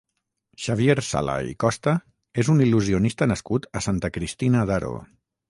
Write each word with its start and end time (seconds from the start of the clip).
Xavier 0.61 0.95
Sala 1.07 1.35
i 1.49 1.53
Costa 1.63 1.93
és 2.45 2.49
un 2.55 2.65
il·lusionista 2.69 3.29
nascut 3.33 3.69
a 3.79 3.85
Santa 3.91 4.13
Cristina 4.19 4.67
d'Aro. 4.73 4.93